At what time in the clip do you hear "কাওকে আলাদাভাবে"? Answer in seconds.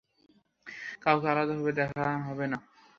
1.03-1.71